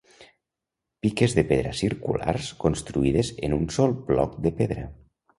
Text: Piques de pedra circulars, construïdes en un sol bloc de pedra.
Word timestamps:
Piques 1.05 1.33
de 1.39 1.41
pedra 1.49 1.73
circulars, 1.79 2.47
construïdes 2.63 3.29
en 3.49 3.53
un 3.59 3.67
sol 3.75 3.93
bloc 4.09 4.33
de 4.47 4.53
pedra. 4.63 4.87